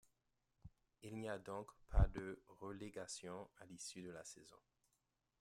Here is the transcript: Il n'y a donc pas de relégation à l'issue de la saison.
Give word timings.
Il 1.03 1.19
n'y 1.19 1.29
a 1.29 1.37
donc 1.37 1.67
pas 1.87 2.07
de 2.07 2.41
relégation 2.47 3.51
à 3.59 3.67
l'issue 3.67 4.01
de 4.01 4.09
la 4.09 4.23
saison. 4.23 4.57